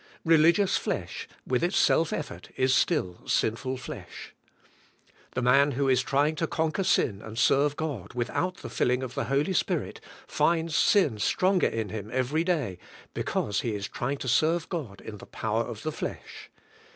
Religious 0.25 0.77
flesh, 0.77 1.27
with 1.45 1.63
its 1.63 1.77
self 1.77 2.11
effort, 2.11 2.49
is 2.57 2.73
still 2.73 3.19
sinful 3.27 3.77
flesh. 3.77 4.33
The 5.35 5.43
man 5.43 5.73
who 5.73 5.87
is 5.87 6.01
trying 6.01 6.33
to 6.37 6.47
con 6.47 6.71
quer 6.71 6.83
sin 6.83 7.21
and 7.21 7.37
serve 7.37 7.75
God, 7.75 8.13
without 8.15 8.57
the 8.63 8.69
filling 8.71 9.03
of 9.03 9.13
the 9.13 9.25
Holy 9.25 9.53
Spirit, 9.53 10.01
finds 10.25 10.75
sin 10.75 11.19
stronger 11.19 11.67
in 11.67 11.89
Him 11.89 12.09
every 12.11 12.43
day, 12.43 12.79
because 13.13 13.61
he 13.61 13.75
is 13.75 13.87
trying 13.87 14.17
to 14.17 14.27
serve 14.27 14.69
God 14.69 15.01
in 15.01 15.19
the 15.19 15.27
power 15.27 15.61
of 15.61 15.83
the 15.83 15.91
flesh. 15.91 16.49